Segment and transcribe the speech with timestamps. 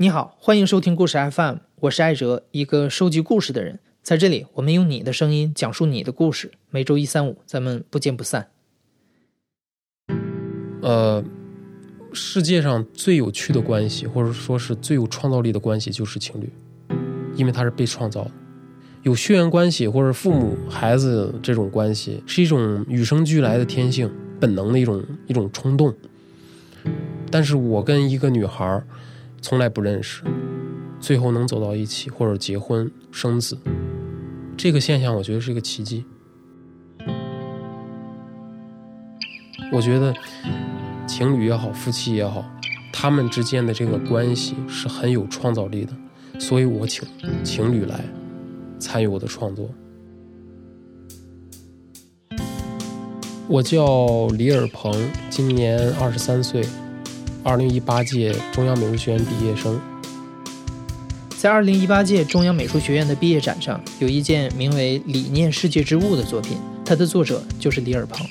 [0.00, 3.80] 你好，欢迎收听故事 FM，我是艾哲，一个收集故事的人。
[4.00, 6.52] 在这里，我们用你的声音讲述你的故事。
[6.70, 8.46] 每周一、三、五，咱们不见不散。
[10.82, 11.24] 呃，
[12.12, 16.48] 世界上最有趣的关系，或者说是最有创造力的关系，就是情侣，
[17.34, 18.30] 因为它是被创造的。
[19.02, 24.08] 有血缘关系或者父母孩子这种关系，是一种与生俱来的天性、
[24.38, 25.92] 本能的一种一种冲动。
[27.32, 28.86] 但是我跟一个女孩儿
[29.40, 30.22] 从来不认识，
[31.00, 33.56] 最后能走到一起或者结婚生子，
[34.56, 36.04] 这个现象我觉得是一个奇迹。
[39.70, 40.14] 我觉得
[41.06, 42.44] 情侣也好，夫妻也好，
[42.92, 45.92] 他们之间的这个关系是很有创造力的，
[46.38, 47.06] 所以我请
[47.44, 48.04] 情侣来
[48.78, 49.68] 参与我的创作。
[53.46, 54.92] 我叫李尔鹏，
[55.30, 56.62] 今年二十三岁。
[57.48, 59.80] 二零一八届中央美术学院毕业生，
[61.38, 68.26] 在二零一八届中央美术学院的毕业展上，有一件名为《理念世界之物》的作品，它的作者就是李尔鹏。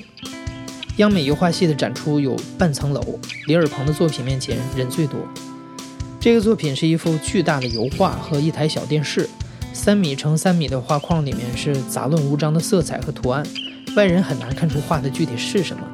[0.98, 5.20] 央美油画系的展出有半层楼，李尔鹏的作品面前人最多。
[6.20, 9.28] 这个作品是一幅巨大的油画和一台小电视，
[9.74, 13.44] 三米乘三米的画框里面是杂乱无章的色彩和图案，
[13.96, 15.87] 外人很难看出画的具体是什么。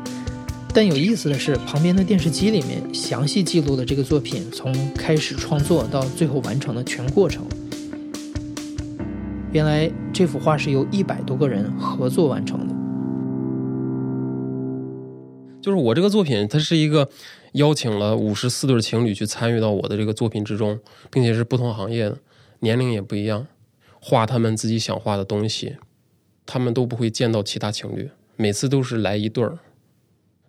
[0.76, 7.46] 但有意思的是，旁边的电视机里面详细记录了这个作品从开始创作到最后完成的全过程。
[9.52, 12.74] 原来这幅画是由一百多个人合作完成的。
[15.62, 17.08] 就是我这个作品，它是一个
[17.52, 20.80] 邀请了五十四对情侣去参与到我的这个作品之中，
[21.12, 22.18] 并且是不同行业的，
[22.62, 23.46] 年龄也不一样，
[24.02, 25.76] 画他们自己想画的东西，
[26.48, 29.60] 他们都不会见到其他情侣，每次都是来一对儿。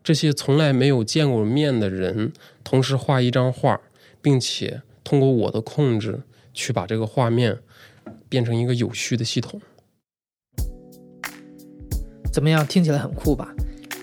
[0.05, 2.31] 这些从来没有见过面的人，
[2.63, 3.81] 同时画一张画，
[4.21, 6.21] 并且通过我的控制
[6.53, 7.61] 去把这个画面
[8.29, 9.59] 变成一个有序的系统。
[12.31, 12.67] 怎么样？
[12.67, 13.55] 听起来很酷吧？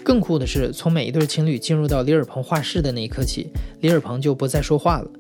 [0.04, 3.52] 更酷的是，从每一对情侣进入到李尔鹏画室的那一刻起，
[3.82, 5.12] 李尔鹏就不再说话了，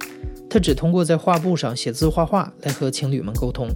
[0.49, 3.67] 他只通过在画布上写字画画来和情侣们沟通。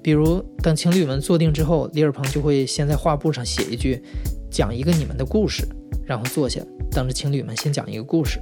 [0.00, 4.00] 比如，等情侣们坐定之后，李尔鹏就会先在画布上写一句
[4.48, 5.66] ：“讲一个你们的故事。”
[6.08, 6.58] 然后坐下，
[6.90, 8.40] 等着情侣们先讲一个故事。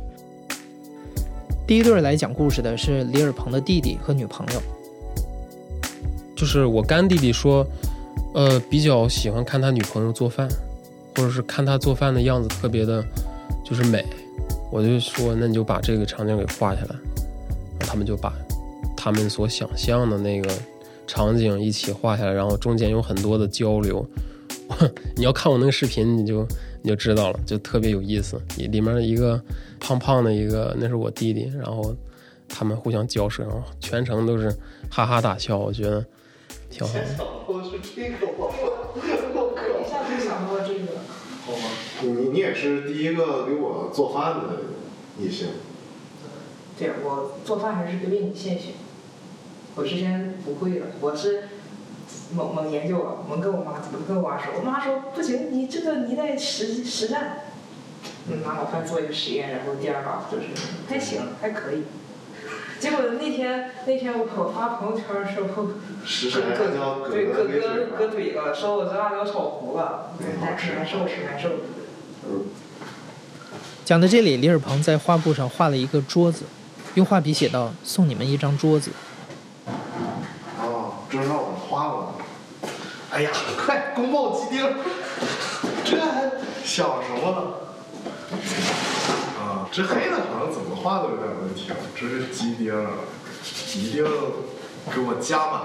[1.66, 4.62] 第一对来讲故事的是李尔鹏的弟弟和女朋友。
[6.36, 7.66] 就是我干弟弟说，
[8.34, 10.48] 呃，比较喜欢看他女朋友做饭，
[11.16, 13.04] 或者是看他做饭的样子特别的，
[13.64, 14.06] 就是美。
[14.70, 16.94] 我就说，那你就把这个场景给画下来。
[17.80, 18.32] 然后他们就把
[18.96, 20.48] 他们所想象的那个
[21.04, 24.06] 场景一起画下来，然后中间有很多的交流。
[25.16, 26.46] 你要看我那个视频，你就。
[26.86, 28.40] 你就知道了，就特别有意思。
[28.56, 29.42] 里面一个
[29.80, 31.92] 胖胖的一个，那是我弟弟，然后
[32.48, 34.48] 他们互相交涉，然后全程都是
[34.88, 36.06] 哈哈大笑，我觉得
[36.70, 36.94] 挺好。
[37.48, 38.46] 我是这个吗？
[38.94, 41.00] 我一下就想到这个。
[41.44, 41.68] 好吗？
[42.02, 44.60] 你你也是第一个给我做饭的
[45.18, 45.48] 异性。
[46.78, 48.74] 对，我做饭还是对你献血。
[49.74, 51.48] 我之前不会的，我是。
[52.34, 57.38] 猛猛研究了，猛跟我妈怎么跟我妈说，我妈说不行，你这个你得实实战。
[58.28, 60.48] 嗯，拿老饭做一个实验，然后第二把就是
[60.88, 61.84] 还行，还可以。
[62.78, 70.10] 结果那天那天我我发朋友圈的时候，哥对哥哥哥怼了，说我这辣椒炒糊了，
[70.40, 71.50] 难吃难受吃难受。
[73.84, 76.44] 讲到这里，李尔鹏在画布上画了一个桌子，
[76.94, 78.90] 用画笔写道：“送你们一张桌子。”
[81.08, 82.14] 这让我画了。
[83.16, 83.30] 哎呀，
[83.64, 84.76] 快宫爆鸡丁！
[85.82, 86.30] 这还
[86.62, 87.38] 想什么呢？
[89.40, 91.76] 啊，这黑的好像怎么画都有点问题啊。
[91.98, 92.74] 这是鸡丁，
[93.74, 94.04] 一定
[94.94, 95.62] 给我加满。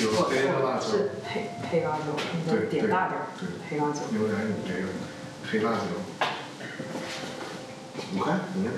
[0.00, 0.80] 有黑的辣椒。
[0.80, 2.16] 是黑黑辣椒，
[2.48, 4.00] 对点大点对，黑辣椒。
[4.14, 4.88] 有点有这个
[5.50, 5.76] 黑辣椒。
[8.12, 8.72] 你看，你看。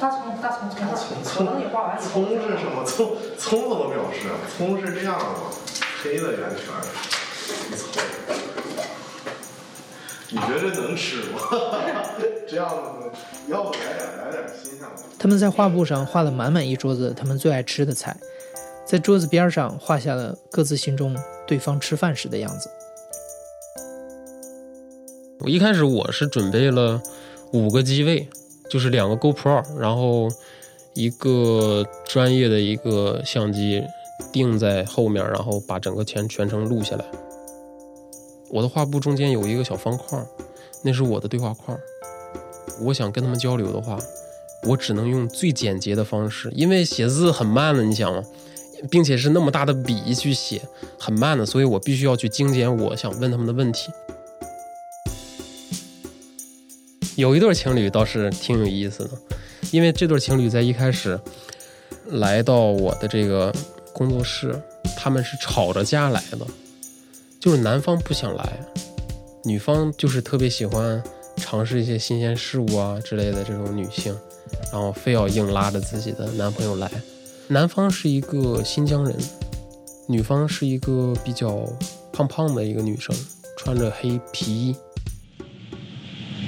[0.00, 2.00] 大葱，大葱，葱葱，我等你画完。
[2.00, 2.82] 葱是什么？
[2.86, 4.30] 葱葱怎么表示？
[4.56, 5.52] 葱是这样的吗？
[6.02, 6.64] 黑的圆圈，
[7.76, 8.02] 葱。
[10.30, 11.38] 你觉得能吃吗？
[12.48, 13.10] 这样子，
[13.48, 14.86] 要不来点来点新鲜的。
[15.18, 18.16] 他们在画布上画了满满一桌子他们最爱吃的菜，
[18.86, 21.16] 在桌子边上画下了各自心中
[21.46, 22.70] 对方吃饭时的样子。
[25.40, 27.00] 我一开始我是准备了
[27.52, 28.28] 五个机位。
[28.70, 30.28] 就是两个 GoPro，然后
[30.92, 33.82] 一个专业的一个相机
[34.32, 37.04] 定在后面，然后把整个全全程录下来。
[38.50, 40.18] 我的画布中间有一个小方块，
[40.82, 41.78] 那是我的对话框。
[42.80, 43.98] 我想跟他们交流的话，
[44.64, 48.22] 我只能用最简洁的方式，因为写字很慢的，你想吗？
[48.88, 50.62] 并且是那么大的笔去写，
[50.98, 53.90] 很慢的，所以我必须要去精简我想问他们的问题。
[57.16, 59.10] 有一对情侣倒是挺有意思的，
[59.72, 61.18] 因为这对情侣在一开始
[62.06, 63.52] 来到我的这个
[63.98, 64.54] 工作室，
[64.96, 66.46] 他们是吵着架来的，
[67.40, 68.60] 就是男方不想来，
[69.44, 71.02] 女方就是特别喜欢
[71.36, 74.16] 尝试一些新鲜事物啊之类的这种女性，
[74.72, 76.88] 然后非要硬拉着自己的男朋友来。
[77.48, 79.16] 男方是一个新疆人，
[80.06, 81.68] 女方是一个比较
[82.12, 83.12] 胖胖的一个女生，
[83.56, 84.76] 穿着黑皮衣。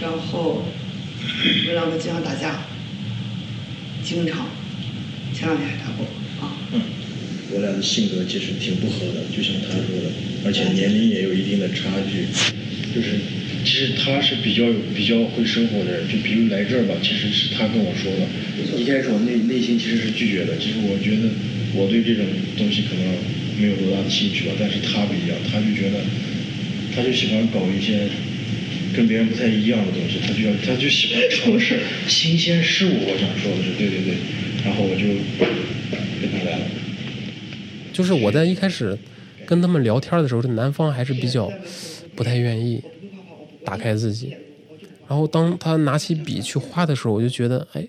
[0.00, 2.60] 然后我们两个经常打架，
[4.04, 4.46] 经常，
[5.34, 6.06] 前两天还打过。
[7.52, 10.10] 我俩的性格其实挺不合的，就像他说的，
[10.44, 12.26] 而且年龄也有一定的差距。
[12.94, 13.18] 就是
[13.64, 18.26] 其实他是比较有比较会生活的人，就比如来这儿吧，其实是他跟我说的。
[18.74, 21.30] 一开始我内内心其实是拒绝的，其实我觉得
[21.74, 22.24] 我对这种
[22.58, 23.04] 东西可能
[23.60, 26.02] 没有多大的兴趣吧，但是他不一样，他就觉得
[26.94, 28.10] 他就喜欢搞一些。
[28.92, 33.06] 跟别人不太一样的东西，他就要，他就喜欢尝试新鲜事物。
[33.06, 34.18] 我想说的是，对对对，
[34.64, 35.06] 然后我就。
[38.00, 38.98] 就是我在一开始
[39.46, 41.52] 跟他们聊天的时候，这男方还是比较
[42.16, 42.82] 不太愿意
[43.62, 44.34] 打开自己。
[45.06, 47.86] 然后当他拿起笔去画的时候，我就觉得，哎，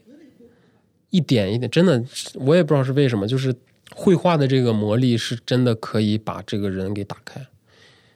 [1.11, 2.03] 一点一点，真的，
[2.33, 3.55] 我也不知道是为什么，就是
[3.95, 7.47] 绘画的这个魔力是真的可以把这个人给打开。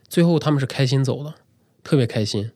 [0.09, 1.33] 最后他们是开心走的，
[1.81, 2.51] 特别开心。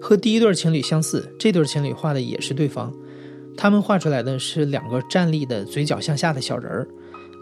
[0.00, 2.90] 和第一对情侣相似，这对情侣画的也是对方。
[3.58, 6.88] 他们画出来的是两个站立的、嘴角向下的小人儿，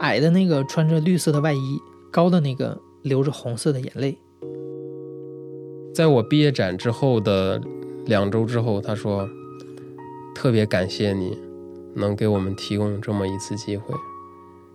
[0.01, 4.19] 矮的那个穿着绿色的外衣，高的那个流着红色的眼泪。
[5.95, 7.61] 在我毕业展之后的
[8.05, 9.29] 两周之后，他说
[10.35, 11.39] ：“特别感谢你，
[11.95, 13.95] 能给我们提供这么一次机会。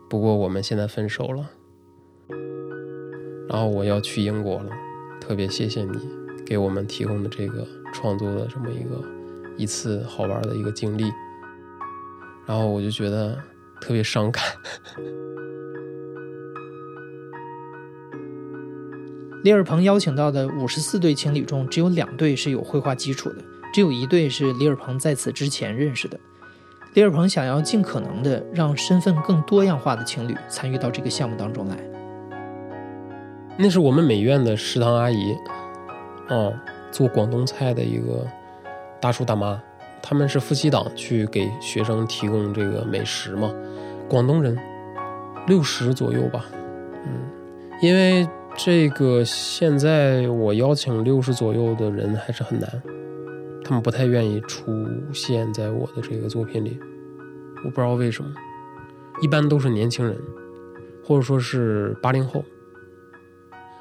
[0.10, 1.50] 不过我们现在分手了，
[3.48, 4.70] 然后我要去英国了，
[5.20, 5.98] 特别谢谢你。”
[6.44, 9.02] 给我们提供的这个创作的这么一个
[9.56, 11.06] 一次好玩的一个经历，
[12.46, 13.38] 然后我就觉得
[13.82, 14.44] 特别伤感。
[19.44, 23.38] 李尔鹏邀请到的五十四对情侣中，只有两对是有绘画基础的，
[23.74, 26.20] 只有一对是李尔鹏在此之前认识的。
[26.94, 31.76] 李尔鹏想要尽可能的让身份更多样化的情侣参与到这个项目当中来。
[33.58, 35.36] 那是我们美院的食堂阿姨。
[36.30, 36.54] 哦，
[36.92, 38.28] 做广东菜的一个
[39.02, 39.62] 大叔大妈，
[40.02, 43.54] 他们是夫妻档去给学生提供这个美食嘛。
[44.10, 44.58] 广东人，
[45.48, 46.46] 六十左右吧，
[47.06, 47.30] 嗯，
[47.82, 48.28] 因为
[48.58, 52.84] 这个现在我邀请六十左右的人还是很难，
[53.64, 56.80] 他们不太愿意出现在我的这个作品里，
[57.64, 58.30] 我不知道为什么，
[59.22, 60.18] 一般都是年轻人，
[61.06, 62.44] 或者说是八零后。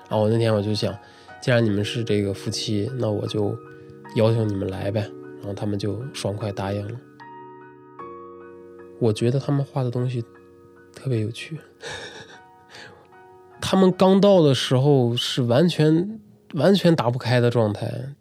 [0.08, 0.94] 然后我那天我就想。
[1.42, 3.56] 既然你们是这个夫妻，那我就
[4.14, 5.10] 邀请你们来呗。
[5.40, 7.00] 然后他们就爽快答应了。
[9.00, 10.24] 我觉得他们画的东西
[10.94, 11.58] 特别有趣。
[13.60, 16.20] 他们刚到的时候是完全
[16.54, 18.14] 完全打不开的状态，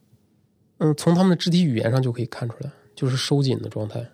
[0.77, 4.09] 嗯，从他们的肢体语言上就可以看出来，就是收紧的状态。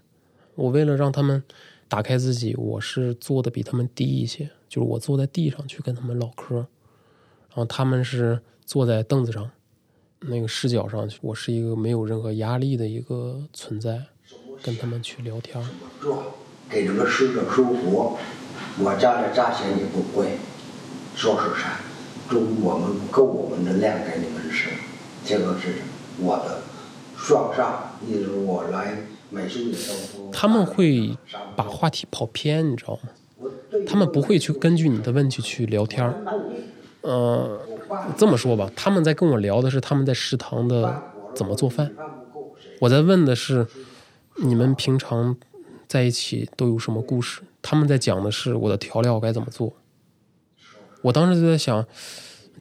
[0.55, 1.43] 我为了让他们
[1.87, 6.67] 打开自己，我是坐的比他们低一些，就是我坐在地上去跟他们唠嗑，然
[7.55, 8.41] 后他们是。
[8.67, 9.51] 坐在凳子上，
[10.27, 14.01] 那个视角上，我是一个没有任何压力的一个存在，
[14.61, 15.63] 跟他们去聊天。
[16.01, 16.33] 做
[16.69, 18.17] 给这个使者收服，
[18.79, 20.37] 我家的价钱也不贵，
[21.15, 21.79] 说是啥，
[22.29, 24.69] 就我们够我们的量给你们吃，
[25.23, 25.75] 这个是
[26.19, 26.61] 我的
[27.15, 28.97] 双上，也是我来
[29.29, 29.77] 美术的。
[30.31, 31.17] 他们会
[31.55, 33.09] 把话题跑偏，你知道吗？
[33.85, 36.11] 他们不会去根据你的问题去聊天
[37.01, 37.59] 呃，
[38.17, 41.03] 这么说吧，他们在跟我聊的是他们在食堂的
[41.35, 41.91] 怎么做饭，
[42.79, 43.67] 我在问的是
[44.37, 45.35] 你们平常
[45.87, 49.73] 在一起都有什么故事，他们在讲的是我的调料该怎么做。
[51.01, 51.85] 我当时就在想，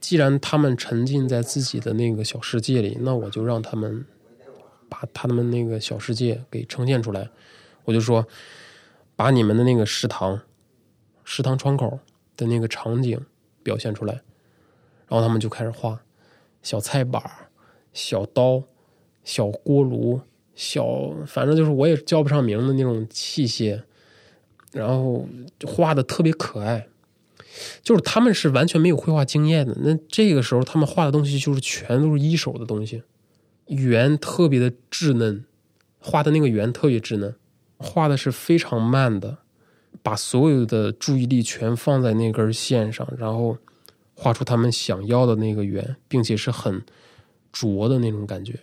[0.00, 4.04] 既然他们沉浸在自己的那个小世界里，那我就让他们
[4.88, 7.30] 把他们那个小世界给呈现出来。
[7.84, 8.26] 我就说，
[9.16, 10.40] 把你们的那个食堂，
[11.24, 11.98] 食堂窗口
[12.36, 13.18] 的那个场景
[13.62, 14.20] 表现出来。
[15.08, 16.00] 然后他们就开始画
[16.62, 17.22] 小菜板
[17.92, 18.62] 小刀、
[19.22, 20.20] 小锅炉、
[20.54, 23.82] 小反正就是我也叫不上名的那种器械，
[24.72, 25.26] 然后
[25.66, 26.88] 画的特别可爱。
[27.82, 33.04] 就是他们是完全没有绘画经验的，那这个时候他们画的东西就是全都是一手的东西，
[33.66, 35.44] 圆特别的稚嫩，
[36.00, 37.36] 画的那个圆特别稚嫩，
[37.78, 39.38] 画的是非常慢的，
[40.02, 43.56] 把所有的注意力全放在那根线上，然后
[44.14, 46.82] 画出他们想要的那个圆，并且是很
[47.52, 48.58] 拙的那种感觉，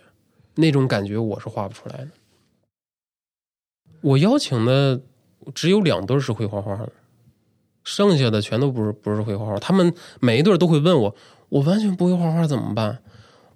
[0.56, 2.08] 那种感觉我是画不出来的。
[4.00, 5.00] 我邀请的
[5.54, 6.92] 只有两对是会画画的，
[7.84, 9.58] 剩下的全都不是不是会画画。
[9.58, 11.14] 他们每一对都会问我，
[11.48, 12.98] 我完全不会画画怎么办？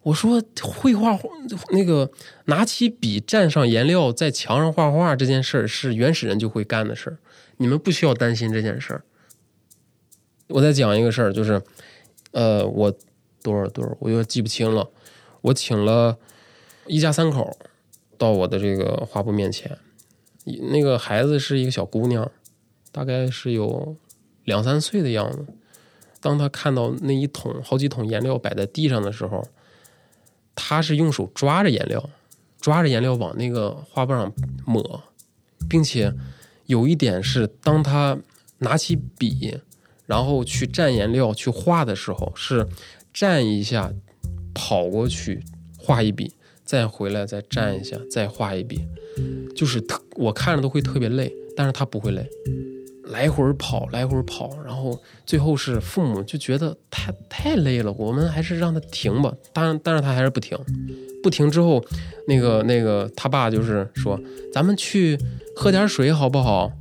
[0.02, 1.28] 我说会画画
[1.72, 2.08] 那个
[2.44, 7.18] 拿起笔蘸上颜料在墙上画画这件事儿是原始人就会干的事儿，
[7.56, 9.02] 你们不需要担心这件事儿。
[10.48, 11.62] 我再讲一个事儿，就是
[12.32, 12.92] 呃，我
[13.42, 14.88] 多少对儿我又记不清了。
[15.42, 16.16] 我请了
[16.86, 17.56] 一家三口
[18.18, 19.78] 到我的这个画布面前。
[20.70, 22.30] 那个孩子是一个小姑娘，
[22.92, 23.96] 大概是有
[24.44, 25.44] 两三岁的样子。
[26.20, 29.44] 当她看到那一桶好几桶颜料摆在地上的时候，
[30.54, 32.08] 她是用手抓着颜料，
[32.60, 34.32] 抓着颜料往那个画布上
[34.64, 35.02] 抹，
[35.68, 36.12] 并且
[36.66, 38.16] 有一点是，当她
[38.58, 39.58] 拿起笔，
[40.06, 42.66] 然后去蘸颜料去画的时候，是
[43.14, 43.92] 蘸一下，
[44.54, 45.42] 跑过去
[45.78, 46.32] 画一笔。
[46.64, 48.80] 再回来，再蘸一下，再画一笔，
[49.54, 52.28] 就是特我看着都会特别累，但是他不会累，
[53.04, 59.32] 来回跑，来回跑，然后最后是父母就觉得太太累了，我们还是让他停吧。
[59.52, 60.58] 当然，但是他还是不停，
[61.22, 61.80] 不停之后，
[62.26, 64.20] 那个那个他爸就是说，
[64.52, 65.16] 咱们去
[65.54, 66.72] 喝点水好不好？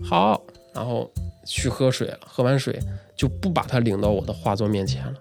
[0.00, 0.40] 好，
[0.72, 1.10] 然后
[1.44, 2.78] 去喝水了，喝完水
[3.16, 5.14] 就不把他领到我的画作面前了，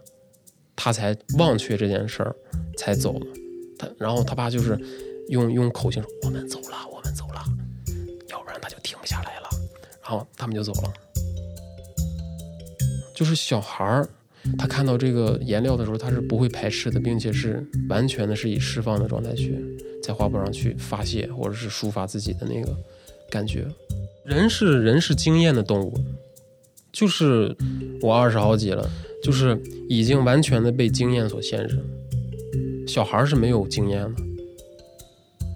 [0.75, 2.35] 他才忘却这件事儿，
[2.77, 3.25] 才走了。
[3.77, 4.79] 他然后他爸就是
[5.29, 7.43] 用用口型说：“我们走了，我们走了，
[8.29, 9.49] 要不然他就停不下来了。”
[10.01, 10.93] 然后他们就走了。
[13.15, 14.09] 就是小孩儿，
[14.57, 19.63] 他看到这个颜料的时候，他是不会排斥的，并且是完全的是以释放的状态去
[20.01, 22.75] 在画布上去发泄，或者是抒发自己的那个
[23.29, 23.67] 感觉。
[24.25, 25.93] 人是人是经验的动物，
[26.91, 27.55] 就是
[28.01, 28.89] 我二十好几了，
[29.21, 31.77] 就是已经完全的被经验所限制。
[32.87, 34.21] 小孩是没有经验的，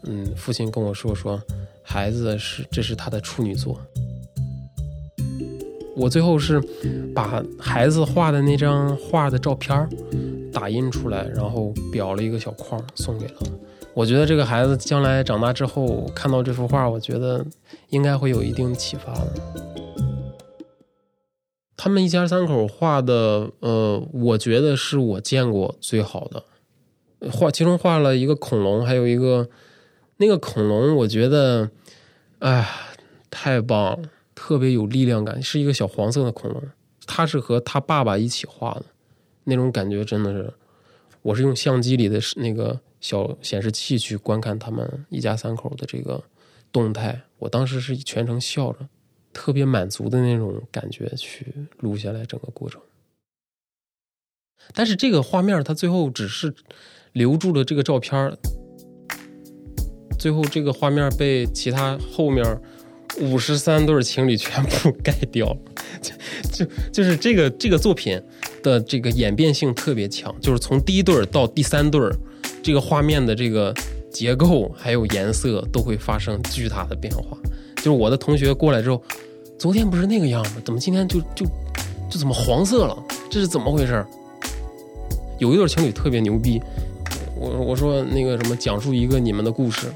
[0.08, 1.42] 嗯，父亲跟我说说，
[1.82, 3.80] 孩子是这是他的处女座。
[5.96, 6.62] 我最后是
[7.16, 9.90] 把孩子画的那张画的照片儿
[10.58, 13.36] 打印出来，然后裱了一个小框送给了。
[13.94, 17.46] 我觉得这个孩子将来长大之后看到这幅画，我觉得
[17.90, 19.34] 应该会有一定启发的。
[21.76, 26.44] 他们一家三口画的，呃，我觉得是我见过最好的。
[27.32, 29.48] 画其中画了一个恐龙，还有一个
[30.18, 31.70] 那个恐龙，我觉得，
[32.40, 32.68] 哎，
[33.30, 36.64] 太棒了，特别有力量感，是一个小黄色的恐龙。
[37.06, 38.86] 他是和他爸爸一起画的，
[39.48, 40.54] 那种感觉真的是，
[41.22, 46.24] 我是用相机里的那个小显示器去观看他们一家三口的这个
[46.72, 48.88] 动态，我当时是全程笑着，
[49.34, 52.82] 特别满足的那种感觉去录下来整个过程。
[54.74, 56.54] 但是这个画面，它最后只是。
[57.14, 58.38] 留住了这个照片
[60.20, 62.46] 最后这个画面被其他后面
[63.20, 65.60] 五十三对情侣全部 盖掉了，
[66.00, 66.14] 就
[66.52, 68.22] 就就是这个这个作品
[68.62, 72.16] 的这个演变性特别强，就是从第一对儿到第三对儿
[72.62, 73.74] 这个画面的这个
[74.12, 77.38] 结构还有颜色都会发生巨大的变化。
[77.78, 79.02] 就是我的同学过来之后，
[79.58, 81.46] 昨天不是那个样子，怎么今天就就
[82.10, 82.98] 就怎么黄色了？
[83.30, 84.06] 这是怎么回事？
[85.40, 86.62] 有一对情侣特别牛逼。
[87.40, 89.88] 我我说那个什么，讲述一个你们的故事，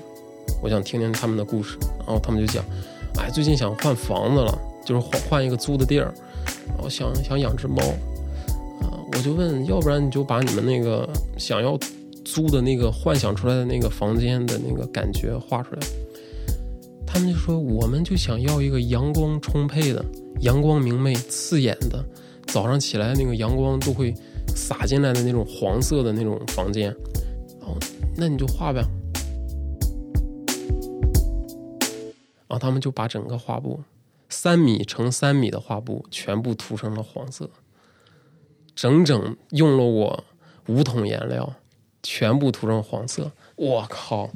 [0.61, 1.75] 我想听听他们的故事。
[1.97, 2.63] 然后他们就讲，
[3.17, 6.13] 哎，最近想换房子了，就是换换一个租的地儿，
[6.77, 7.81] 我想想养只猫，
[9.13, 11.77] 我就问，要不然你就把你们那个想要
[12.23, 15.81] 租的那个幻想出来的那个房间的那个感觉画出来。
[17.05, 20.03] 他们就说，我们就想要一个阳光充沛的、
[20.39, 22.03] 阳光明媚、刺眼的，
[22.47, 24.13] 早上起来那个阳光都会
[24.55, 26.89] 洒进来的那种黄色的那种房间。
[27.59, 27.77] 哦
[28.15, 28.81] 那你就画呗，
[32.47, 33.79] 然后他们就把整个画布
[34.29, 37.49] 三米乘三米的画布全部涂成了黄色，
[38.81, 40.23] 整整用了我
[40.65, 41.53] 五桶颜料，
[42.01, 43.31] 全部涂成黄色。
[43.55, 44.31] 我靠，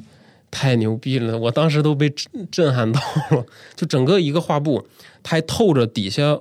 [0.52, 1.36] 太牛逼了！
[1.36, 2.08] 我当时都被
[2.48, 3.00] 震撼到
[3.32, 3.44] 了。
[3.74, 4.86] 就整个一个画布，
[5.24, 6.38] 它还透着底下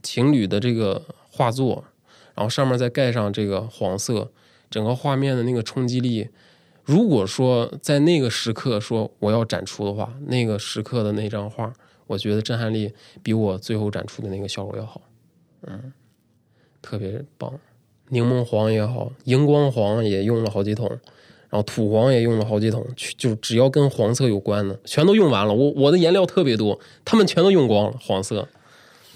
[0.00, 1.82] 情侣的这个画作，
[2.36, 4.30] 然后上面再盖上这个黄色，
[4.70, 6.28] 整个画面的那个冲击力。
[6.84, 11.72] 如果说在那个时刻说我要展出的话，那个时刻的那张画，
[12.06, 12.92] 我觉得震撼力
[13.24, 15.00] 比我最后展出的那个效果要好，
[15.62, 15.92] 嗯，
[16.84, 17.50] 特别棒。
[18.10, 20.86] 柠檬黄也好，荧光黄也用了好几桶，
[21.48, 22.86] 然后土黄也用了好几桶，
[23.16, 25.54] 就只要跟黄色有关的，全都用完了。
[25.54, 28.46] 我我的颜料特别多，他们全都用光了，黄色，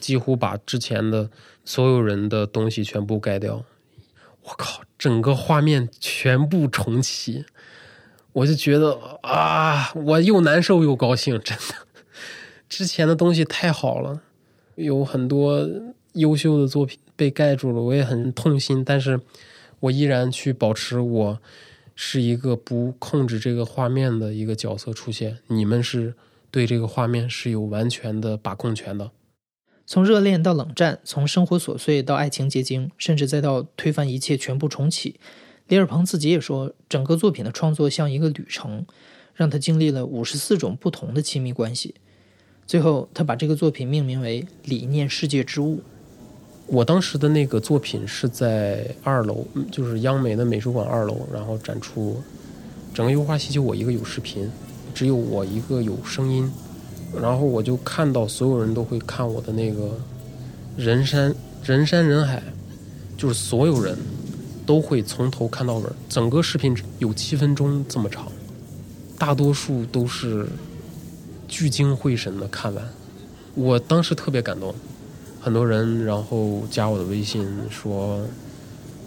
[0.01, 1.29] 几乎把之前的
[1.67, 3.63] 所有人的东西全部盖掉。
[4.45, 7.45] 我靠，整个画面全部重启，
[8.33, 11.75] 我就觉得啊，我又难受又高兴，真的，
[12.67, 14.23] 之前的东西太好了，
[14.77, 15.69] 有很多
[16.15, 19.21] 优秀的作品被盖住了，我也很痛心，但是
[19.81, 21.41] 我依然去保持我
[21.97, 26.15] 是一个不控制这个画面的一个角色出现，你们是
[26.53, 29.11] 对这个画面是有完全的把控权的。
[29.85, 35.19] 从热恋到冷战，从生活琐碎到爱情结晶，甚至再到推翻一切全部重启，
[35.67, 38.87] 李尔鹏自己也说，整个作品的创作像一个旅程，
[39.35, 41.97] 让他经历了五十四种不同的亲密关系。
[42.65, 45.79] 最后，他把这个作品命名为《理念世界之物》。
[46.69, 52.23] 我当时的那个作品是在二楼，就是央美的美术馆二楼，然后展出。
[52.95, 54.51] 整个油画系就我一个有视频，
[54.95, 56.51] 只有我一个有声音。
[57.19, 59.99] 然后我就看到所有人都会看我的那个
[60.77, 61.35] 人山
[61.65, 62.43] 人山人海，
[63.17, 63.97] 就是所有人
[64.67, 68.31] 都会从头看到尾，整个视频有七分钟这么长，
[69.17, 70.47] 大多数都是
[71.47, 72.85] 聚精会神的看完。
[73.55, 74.75] 我当时特别感动，
[75.49, 78.21] 很多人然后加我的微信说，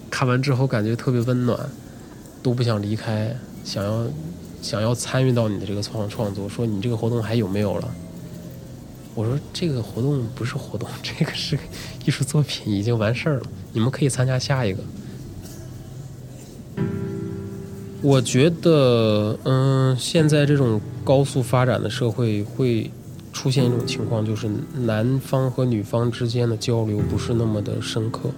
[0.10, 1.58] 看完之后感觉特别温暖，
[2.42, 4.06] 都不想离开，想要。
[4.62, 7.92] 想要参与到你的这个创创作，说你这个活动还有没有了？
[9.16, 11.58] 我说这个活动不是活动，这个是
[12.06, 13.42] 艺术作品，已经完事儿了。
[13.74, 14.84] 你们可以参加下一个。
[18.04, 22.92] 我觉得，嗯，现在这种高速发展的社会会
[23.42, 28.30] 出现一种情况，就是男方和女方之间的交流不是那么的深刻，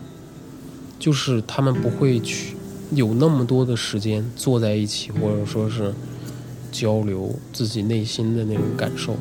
[0.98, 2.56] 就是他们不会去
[2.92, 5.94] 有那么多的时间坐在一起，或者说是。
[6.72, 9.16] 交流自己内心的那种感受，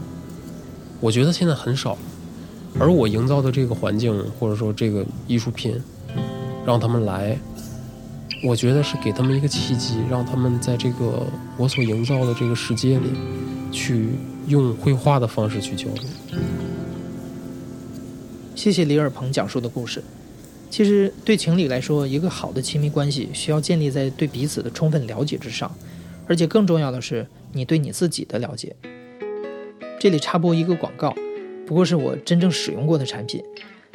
[1.02, 1.98] 我觉得现在很少。
[2.78, 5.78] 而我营造的这个环境，或者说这个艺术品，
[6.64, 7.38] 让他们来，
[8.43, 11.26] 我觉得是给他们一个契机，让他们在这个
[11.57, 13.11] 我所营造的这个世界里，
[13.71, 14.09] 去
[14.49, 16.02] 用绘画的方式去交流。
[18.55, 20.02] 谢谢李尔鹏讲述的故事。
[20.71, 25.71] 其实对情侣来说，一个好的亲密关系需要建立在对彼此的充分了解之上，
[26.26, 27.26] 而且更重要的是。
[27.55, 28.75] 你对你自己的了解。
[30.00, 31.15] 这里插播一个广告，
[31.67, 33.45] 不过是我真正使用过的产品。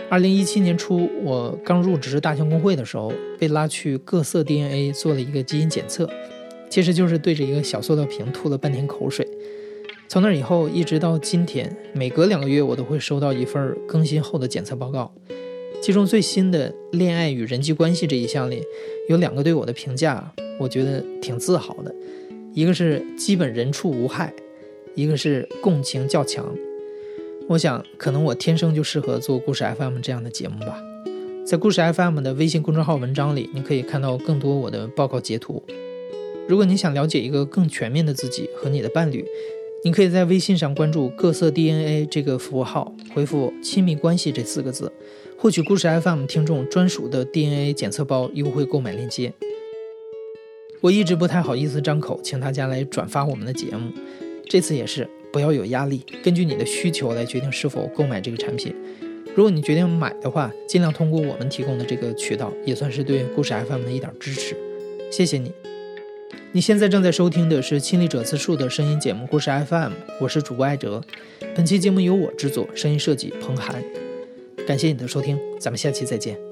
[0.10, 6.10] 二零一七年初，我刚入职大象公会的时候，被拉去各色 DNA 做了一个基因检测，
[6.70, 9.28] 其实就是对着一个小塑料瓶吐了半天口水。
[10.08, 15.14] 从那以后，一直到今天，每隔两个月我都会收到一份更新后的检测报告，
[15.82, 18.64] 其中最新的恋爱与人际关系这一项里，
[19.10, 21.94] 有两个对我的评价，我觉得挺自豪的。
[22.54, 24.34] 一个是基本人畜无害，
[24.96, 26.46] 一个是共情较强。
[27.50, 30.84] 我想，可能我天生就适合做故事 FM 这样的节目吧。
[31.46, 35.64] 在故事 FM 的微信公众号文章里，你可以看到更多我的报告截图。
[36.46, 39.26] 如果你想了解一个更全面的自己和你的伴侣，
[39.86, 44.92] 你可以在微信上关注各色 DNA 这个服务号，回复“亲密关系”这四个字，
[45.38, 49.32] 获取故事 FM 听众专属的 DNA 检测包优惠购买链接。
[50.82, 53.94] 我一直不太好意思张口，请大家来转发我们的节目。
[54.50, 58.74] 这次也是，不要有压力，根据你的需求来决定是否购买这个产品。
[59.36, 64.56] 如果你决定买的话，尽量通过我们提供的这个渠道，也算是对故事 FM 的一点支持。
[65.12, 65.52] 谢谢你。
[66.54, 71.04] 你现在正在收听的是亲历者自述的声音节目《故事 FM》，我是主播艾哲。
[71.56, 73.84] 本期节目由我制作，声音设计彭涵。
[74.66, 76.47] 感谢你的收听，咱们下期再见。